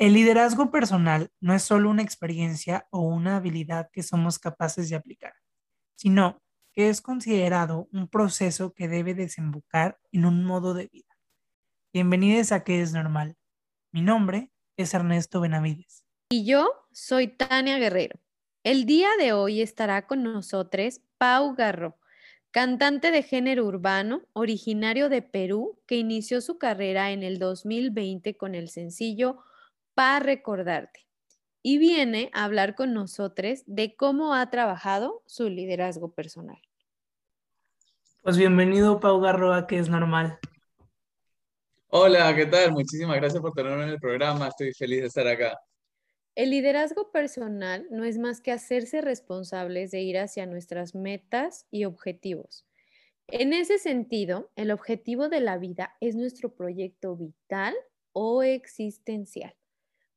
[0.00, 4.96] El liderazgo personal no es solo una experiencia o una habilidad que somos capaces de
[4.96, 5.34] aplicar,
[5.94, 11.16] sino que es considerado un proceso que debe desembocar en un modo de vida.
[11.92, 13.36] Bienvenidos a ¿Qué es normal?
[13.92, 16.04] Mi nombre es Ernesto Benavides.
[16.28, 18.18] Y yo soy Tania Guerrero.
[18.64, 22.00] El día de hoy estará con nosotros Pau Garro,
[22.50, 28.56] cantante de género urbano, originario de Perú, que inició su carrera en el 2020 con
[28.56, 29.38] el sencillo
[29.94, 31.06] Pa recordarte.
[31.62, 36.60] Y viene a hablar con nosotros de cómo ha trabajado su liderazgo personal.
[38.22, 40.38] Pues bienvenido, Pau Garroa, que es normal.
[41.88, 42.72] Hola, ¿qué tal?
[42.72, 44.48] Muchísimas gracias por tenerme en el programa.
[44.48, 45.56] Estoy feliz de estar acá.
[46.34, 51.84] El liderazgo personal no es más que hacerse responsables de ir hacia nuestras metas y
[51.84, 52.66] objetivos.
[53.28, 57.74] En ese sentido, el objetivo de la vida es nuestro proyecto vital
[58.12, 59.54] o existencial.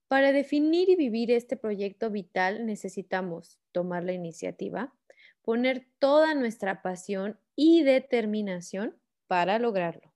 [0.07, 4.93] Para definir y vivir este proyecto vital necesitamos tomar la iniciativa,
[5.41, 8.95] poner toda nuestra pasión y determinación
[9.27, 10.13] para lograrlo.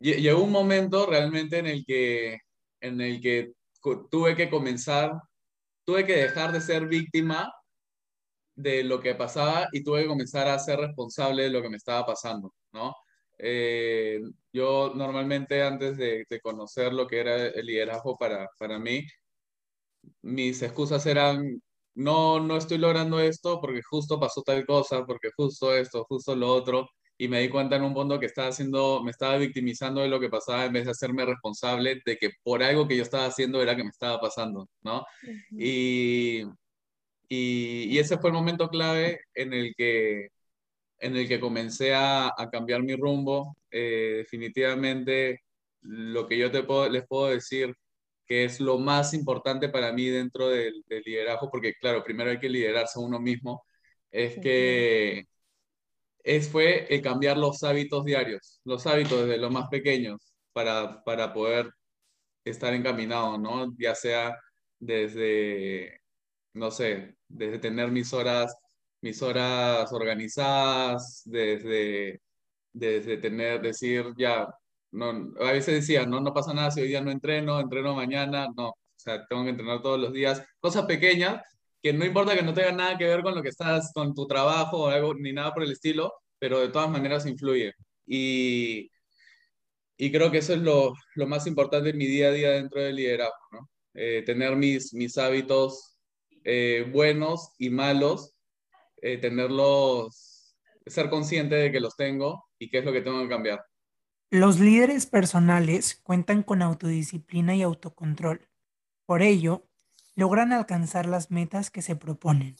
[0.00, 2.40] Llegó un momento realmente en el que,
[2.80, 3.52] en el que
[4.10, 5.12] tuve que comenzar,
[5.84, 7.52] tuve que dejar de ser víctima
[8.56, 11.76] de lo que pasaba y tuve que comenzar a ser responsable de lo que me
[11.76, 12.94] estaba pasando, ¿no?
[13.38, 14.20] Eh,
[14.52, 19.06] yo normalmente antes de, conocer lo que era el liderazgo para, para mí,
[20.22, 21.60] mis excusas eran,
[21.94, 26.48] no, no estoy logrando esto porque justo pasó tal cosa, porque justo esto, justo lo
[26.52, 30.08] otro, y me di cuenta en un punto que estaba haciendo, me estaba victimizando de
[30.08, 33.26] lo que pasaba en vez de hacerme responsable de que por algo que yo estaba
[33.26, 35.04] haciendo era que me estaba pasando, ¿no?
[35.50, 36.42] y,
[37.28, 40.28] y, y, ese fue el momento clave en el que
[40.98, 43.56] en el que comencé a, cambiar mi rumbo.
[43.70, 45.42] Eh, definitivamente
[45.82, 47.74] lo que yo te puedo, les puedo decir
[48.26, 52.48] que es lo más importante para mí dentro del, liderazgo, porque claro, primero hay que
[52.48, 53.64] liderarse a uno mismo,
[54.10, 55.24] es que
[56.24, 61.32] es, fue el cambiar los hábitos diarios, los hábitos desde los más pequeños para, para
[61.32, 61.70] poder
[62.44, 63.74] estar encaminado, ¿no?
[63.78, 64.36] Ya sea
[64.78, 66.00] desde,
[66.54, 68.56] no sé, desde tener mis horas
[69.06, 72.20] mis horas organizadas, desde,
[72.72, 74.48] desde tener, decir, ya,
[74.90, 78.48] no, a veces decía, no, no pasa nada si hoy día no entreno, entreno mañana,
[78.56, 81.42] no, o sea, tengo que entrenar todos los días, cosas pequeñas
[81.82, 84.26] que no importa que no tengan nada que ver con lo que estás, con tu
[84.26, 87.72] trabajo o algo, ni nada por el estilo, pero de todas maneras influye.
[88.06, 88.90] Y,
[89.96, 92.82] y creo que eso es lo, lo, más importante en mi día a día dentro
[92.82, 93.70] del liderazgo, ¿no?
[93.94, 95.96] Eh, tener mis, mis hábitos
[96.44, 98.35] eh, buenos y malos
[99.02, 103.28] eh, tenerlos, ser consciente de que los tengo y qué es lo que tengo que
[103.28, 103.64] cambiar.
[104.30, 108.48] Los líderes personales cuentan con autodisciplina y autocontrol.
[109.06, 109.68] Por ello,
[110.16, 112.56] logran alcanzar las metas que se proponen.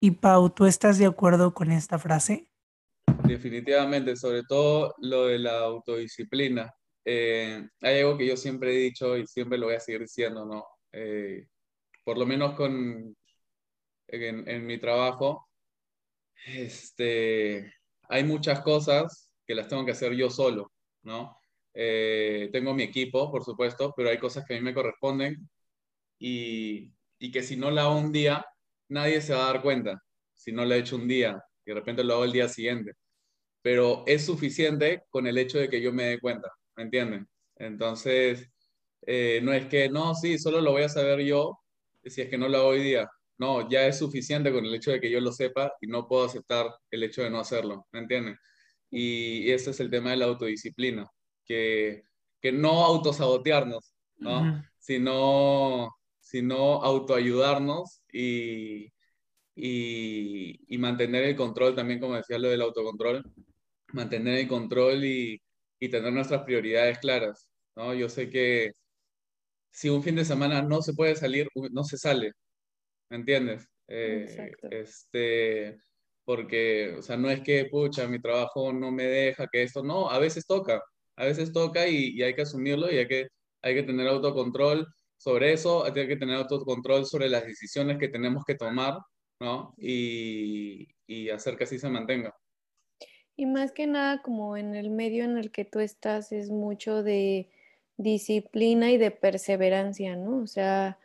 [0.00, 2.48] Y Pau, ¿tú estás de acuerdo con esta frase?
[3.24, 6.74] Definitivamente, sobre todo lo de la autodisciplina.
[7.04, 10.44] Eh, hay algo que yo siempre he dicho y siempre lo voy a seguir diciendo,
[10.44, 10.64] ¿no?
[10.92, 11.46] Eh,
[12.04, 13.16] por lo menos con,
[14.12, 15.48] en, en, mi trabajo,
[16.46, 17.72] este,
[18.08, 20.70] hay muchas cosas que las tengo que hacer yo solo,
[21.02, 21.36] ¿no?
[21.74, 25.48] Eh, tengo mi equipo, por supuesto, pero hay cosas que a mí me corresponden
[26.18, 28.44] y, y, que si no la hago un día,
[28.88, 30.02] nadie se va a dar cuenta.
[30.34, 32.92] Si no la he hecho un día y de repente lo hago el día siguiente.
[33.62, 37.28] Pero es suficiente con el hecho de que yo me dé cuenta, ¿me entienden?
[37.56, 38.48] Entonces,
[39.02, 41.58] eh, no es que, no, sí, solo lo voy a saber yo
[42.04, 44.92] si es que no lo hago hoy día no, ya es suficiente con el hecho
[44.92, 48.00] de que yo lo sepa y no puedo aceptar el hecho de no hacerlo, ¿me
[48.00, 48.36] entienden?
[48.90, 51.06] Y, ese es el tema de la autodisciplina,
[51.44, 52.04] que,
[52.40, 54.62] que no autosabotearnos, ¿no?
[54.78, 58.92] sino, sino autoayudarnos y,
[59.54, 63.24] y, y, mantener el control, también como decía lo del autocontrol,
[63.92, 65.40] mantener el control y,
[65.80, 67.94] y tener nuestras prioridades claras, ¿no?
[67.94, 68.72] Yo sé que
[69.72, 72.32] si un fin de semana no se puede salir, no se sale,
[73.12, 73.68] ¿me entiendes?
[73.88, 75.78] Eh, este,
[76.24, 80.08] porque, o sea, no es que, pucha, mi trabajo no me deja, que esto, no,
[80.08, 80.82] a veces toca,
[81.16, 83.28] a veces toca y, hay que asumirlo y hay que,
[83.60, 84.86] hay que tener autocontrol
[85.18, 88.96] sobre eso, hay que tener autocontrol sobre las decisiones que tenemos que tomar,
[89.40, 89.74] ¿no?
[89.76, 92.34] Y, y hacer que así se mantenga.
[93.36, 97.02] Y más que nada, como en el medio en el que tú estás, es mucho
[97.02, 97.50] de
[97.98, 100.38] disciplina y de perseverancia, ¿no?
[100.38, 100.98] O sea,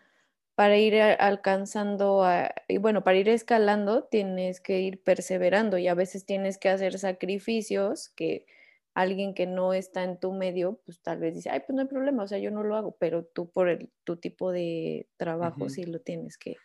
[0.57, 2.25] para ir alcanzando,
[2.67, 6.97] y bueno, para ir escalando tienes que ir perseverando y a veces tienes que hacer
[6.97, 8.47] sacrificios que
[8.95, 11.87] alguien que no está en tu medio, pues tal vez dice, ay, pues no hay
[11.87, 15.69] problema, o sea, yo no lo hago, pero tú por el, tu tipo de trabajo
[15.69, 16.55] sí lo tienes que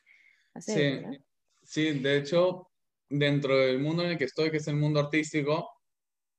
[0.55, 1.05] hacer.
[1.05, 1.19] Sí,
[1.63, 2.71] sí, de hecho,
[3.11, 5.69] dentro del mundo en el que estoy, que es el mundo artístico,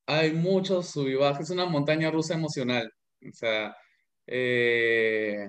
[0.08, 2.90] hay muchos sub y es una montaña rusa emocional.
[3.22, 3.76] O sea,
[4.26, 5.46] eh,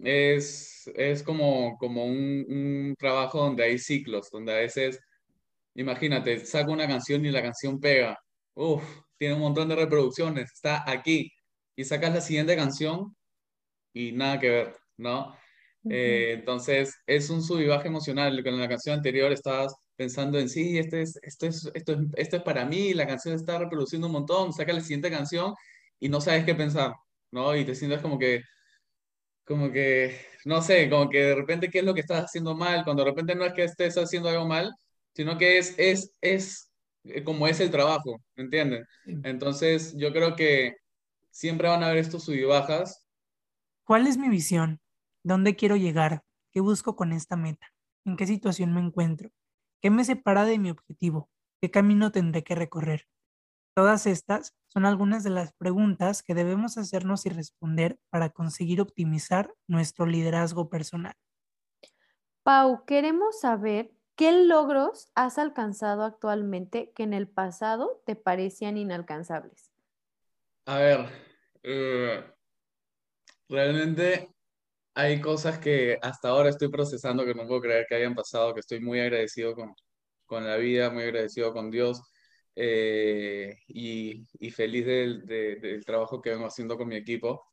[0.00, 5.00] es, es como, como un, un, trabajo donde hay ciclos, donde a veces,
[5.74, 8.18] imagínate, saco una canción y la canción pega.
[8.54, 8.82] Uf,
[9.18, 11.32] tiene un montón de reproducciones, está aquí.
[11.76, 13.16] Y sacas la siguiente canción
[13.92, 15.34] y nada que ver, ¿no?
[15.90, 18.42] Eh, entonces, es un sub y baja emocional.
[18.42, 22.36] Con la canción anterior estabas pensando en sí, este es, esto, es, esto, es, esto
[22.36, 25.54] es para mí, la canción está reproduciendo un montón, saca la siguiente canción
[25.98, 26.92] y no sabes qué pensar,
[27.32, 27.56] ¿no?
[27.56, 28.42] Y te sientes como que,
[29.48, 30.14] como que,
[30.44, 33.10] no sé, como que de repente qué es lo que estás haciendo mal, cuando de
[33.10, 34.74] repente no es que estés haciendo algo mal,
[35.14, 36.70] sino que es, es, es
[37.04, 38.84] eh, como es el trabajo, ¿me entienden?
[39.06, 40.76] Entonces, yo creo que
[41.30, 43.06] siempre van a haber estos sub y bajas.
[43.84, 44.80] ¿Cuál es mi visión?
[45.24, 46.22] ¿Dónde quiero llegar?
[46.52, 47.68] ¿Qué busco con esta meta?
[48.04, 49.30] ¿En qué situación me encuentro?
[49.80, 51.30] ¿Qué me separa de mi objetivo?
[51.60, 53.06] ¿Qué camino tendré que recorrer?
[53.78, 59.54] Todas estas son algunas de las preguntas que debemos hacernos y responder para conseguir optimizar
[59.68, 61.14] nuestro liderazgo personal.
[62.42, 69.70] Pau, queremos saber qué logros has alcanzado actualmente que en el pasado te parecían inalcanzables.
[70.66, 71.06] A ver,
[71.62, 72.24] eh,
[73.48, 74.34] realmente
[74.96, 78.60] hay cosas que hasta ahora estoy procesando que no puedo creer que hayan pasado, que
[78.60, 79.72] estoy muy agradecido con,
[80.26, 82.02] con la vida, muy agradecido con Dios
[82.60, 87.44] eh, y, y, feliz del, del, trabajo que vengo haciendo con mi equipo,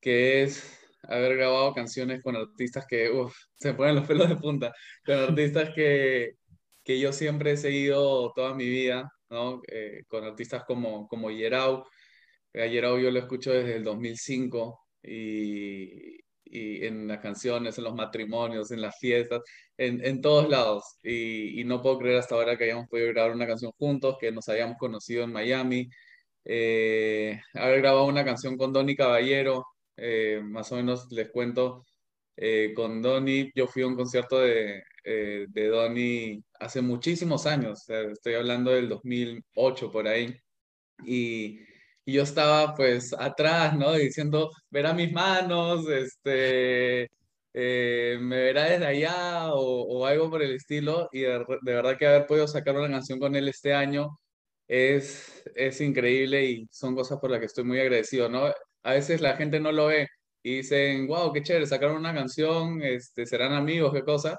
[0.00, 4.72] que es haber grabado canciones con artistas que uf, se ponen los pelos de punta,
[5.06, 6.34] con artistas que,
[6.84, 9.62] que yo siempre he seguido toda mi vida, ¿no?
[9.68, 11.84] Eh, con artistas como, como Yerau.
[12.54, 16.18] A Yerau yo lo escucho desde el 2005 y,
[16.50, 19.42] y en las canciones, en los matrimonios, en las fiestas,
[19.76, 20.96] en, en todos lados.
[21.02, 24.32] Y, y, no puedo creer hasta ahora que hayamos podido grabar una canción juntos, que
[24.32, 25.88] nos hayamos conocido en Miami.
[26.44, 29.66] Eh, haber grabado una canción con Donny Caballero,
[29.96, 31.84] eh, más o menos les cuento,
[32.36, 38.34] eh, con Donny, yo fui a un concierto de, de Donny hace muchísimos años, estoy
[38.34, 40.34] hablando del 2008 por ahí.
[41.06, 41.60] Y,
[42.08, 43.92] y yo estaba pues atrás, ¿no?
[43.92, 47.10] Diciendo, verá mis manos, este,
[47.52, 51.10] eh, me verá desde allá o, o, algo por el estilo.
[51.12, 54.18] Y de, de, verdad que haber podido sacar una canción con él este año
[54.66, 58.46] es, es increíble y son cosas por las que estoy muy agradecido, ¿no?
[58.84, 60.08] A veces la gente no lo ve
[60.42, 64.38] y dicen, wow, qué chévere, sacaron una canción, este, serán amigos, qué cosa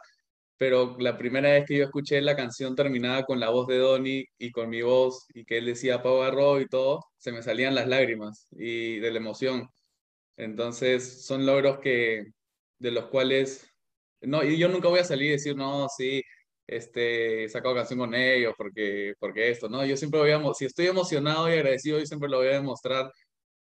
[0.60, 4.26] pero la primera vez que yo escuché la canción terminada con la voz de Donny
[4.38, 7.76] y con mi voz y que él decía Pau Arro y todo, se me salían
[7.76, 9.70] las lágrimas y de la emoción.
[10.38, 12.26] Entonces son logros que
[12.80, 13.70] de los cuales
[14.22, 16.22] no y yo nunca voy a salir y decir no, sí,
[16.68, 20.66] este he sacado canción con ellos porque porque esto, no, yo siempre voy a si
[20.66, 23.12] estoy emocionado y agradecido yo siempre lo voy a demostrar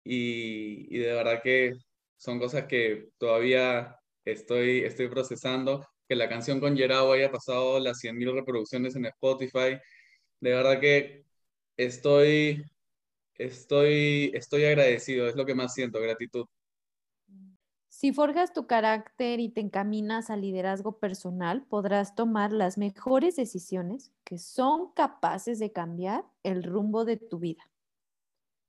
[0.04, 1.72] y, y de verdad que
[2.16, 8.03] son cosas que todavía estoy estoy procesando que la canción con Gerao haya pasado las
[8.03, 9.79] 100.000 reproducciones en Spotify.
[10.41, 11.25] De verdad que
[11.77, 12.65] estoy,
[13.37, 16.47] estoy, estoy agradecido, es lo que más siento, gratitud.
[17.89, 24.11] Si forjas tu carácter y te encaminas al liderazgo personal, podrás tomar las mejores decisiones
[24.25, 27.71] que son capaces de cambiar el rumbo de tu vida.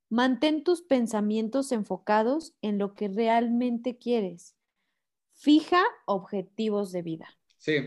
[0.09, 4.55] Mantén tus pensamientos enfocados en lo que realmente quieres
[5.41, 7.27] Fija objetivos de vida.
[7.57, 7.77] Sí.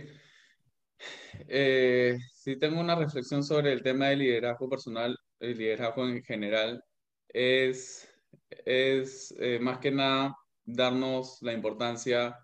[1.47, 6.83] Eh, sí tengo una reflexión sobre el tema del liderazgo personal, el liderazgo en general.
[7.29, 8.09] Es,
[8.51, 12.37] es eh, más que nada darnos la importancia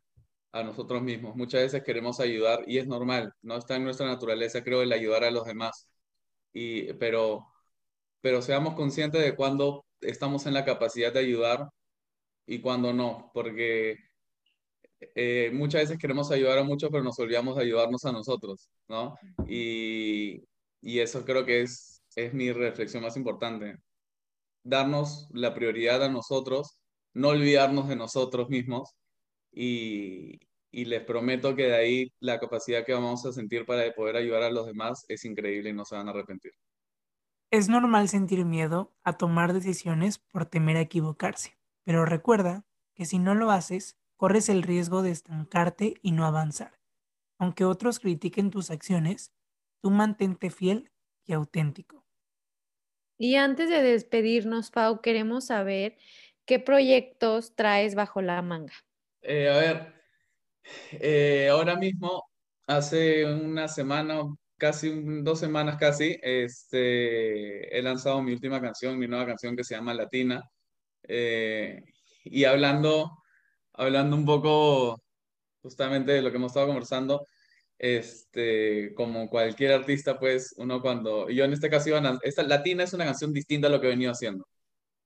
[0.53, 1.35] a nosotros mismos.
[1.35, 5.25] Muchas veces queremos ayudar y es normal, no está en nuestra naturaleza, creo, el ayudar
[5.25, 5.89] a los demás.
[6.53, 7.49] Y, pero,
[8.21, 11.69] pero seamos conscientes de cuando estamos en la capacidad de ayudar
[12.47, 14.10] y cuando no, porque
[15.15, 19.17] eh, muchas veces queremos ayudar a muchos, pero nos olvidamos de ayudarnos a nosotros, ¿no?
[19.49, 20.45] Y,
[20.81, 23.77] y eso creo que es, es mi reflexión más importante.
[24.63, 26.79] Darnos la prioridad a nosotros,
[27.15, 28.95] no olvidarnos de nosotros mismos
[29.53, 30.39] y,
[30.71, 34.43] y les prometo que de ahí la capacidad que vamos a sentir para poder ayudar
[34.43, 36.53] a los demás es increíble y no se van a arrepentir.
[37.51, 42.65] Es normal sentir miedo a tomar decisiones por temer a equivocarse, pero recuerda
[42.95, 46.79] que si no lo haces, corres el riesgo de estancarte y no avanzar.
[47.39, 49.33] Aunque otros critiquen tus acciones,
[49.81, 50.91] tú mantente fiel
[51.25, 52.05] y auténtico.
[53.17, 55.97] Y antes de despedirnos, Pau, queremos saber
[56.45, 58.75] qué proyectos traes bajo la manga.
[59.23, 59.95] Eh, a ver,
[60.93, 62.25] eh, ahora mismo,
[62.67, 64.21] hace una semana,
[64.59, 69.77] casi dos semanas casi, este, he lanzado mi última canción, mi nueva canción que se
[69.77, 70.47] llama Latina.
[71.05, 71.83] Eh,
[72.25, 73.20] y hablando,
[73.81, 75.03] hablando un poco
[75.63, 77.27] justamente de lo que hemos estado conversando,
[77.79, 82.85] este, como cualquier artista, pues uno cuando, yo en este caso iba a, esta Latina
[82.85, 84.47] es una canción distinta a lo que he venido haciendo.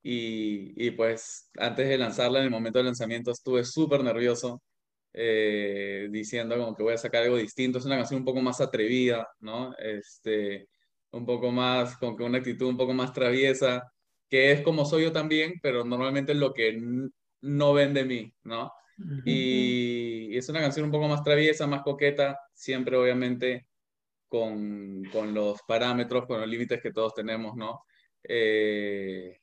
[0.02, 4.62] Y, y pues antes de lanzarla, en el momento del lanzamiento, estuve súper nervioso,
[5.14, 7.78] eh, diciendo como que voy a sacar algo distinto.
[7.78, 9.74] Es una canción un poco más atrevida, ¿no?
[9.78, 10.68] Este,
[11.12, 13.82] un poco más, con una actitud un poco más traviesa,
[14.28, 16.80] que es como soy yo también, pero normalmente lo que
[17.44, 18.72] no ven de mí, ¿no?
[19.24, 23.66] Y es una canción un poco más traviesa, más coqueta, siempre obviamente
[24.28, 27.84] con, con los parámetros, con los límites que todos tenemos, ¿no?
[28.22, 29.40] Eh,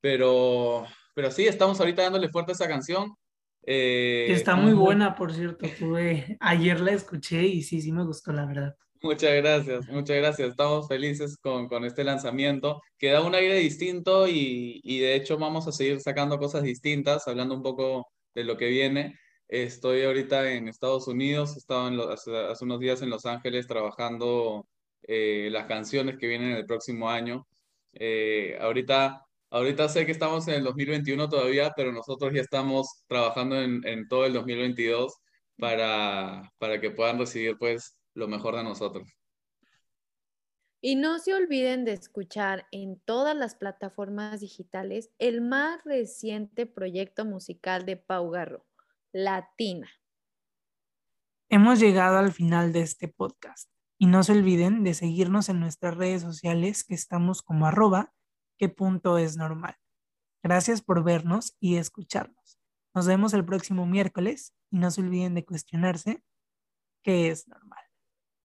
[0.00, 3.14] pero, pero sí, estamos ahorita dándole fuerte a esa canción.
[3.62, 5.66] Eh, está muy buena, por cierto.
[5.78, 8.76] Tuve, ayer la escuché y sí, sí me gustó, la verdad.
[9.02, 10.50] Muchas gracias, muchas gracias.
[10.50, 15.38] Estamos felices con, con este lanzamiento que da un aire distinto y, y, de hecho
[15.38, 19.18] vamos a seguir sacando cosas distintas, hablando un poco de lo que viene.
[19.48, 24.66] Estoy ahorita en Estados Unidos, estaba en hace, unos días en Los Ángeles trabajando
[25.02, 27.46] eh, las canciones que vienen el próximo año.
[27.92, 33.60] Eh, ahorita, ahorita sé que estamos en el 2021 todavía, pero nosotros ya estamos trabajando
[33.60, 35.14] en, en todo el 2022
[35.58, 39.08] para, para que puedan recibir pues lo mejor de nosotros.
[40.80, 47.24] Y no se olviden de escuchar en todas las plataformas digitales el más reciente proyecto
[47.24, 48.64] musical de Pau Garro,
[49.12, 49.88] Latina.
[51.48, 55.96] Hemos llegado al final de este podcast y no se olviden de seguirnos en nuestras
[55.96, 58.12] redes sociales que estamos como arroba
[58.58, 59.76] qué punto es normal.
[60.42, 62.58] Gracias por vernos y escucharnos.
[62.94, 66.22] Nos vemos el próximo miércoles y no se olviden de cuestionarse
[67.02, 67.85] qué es normal.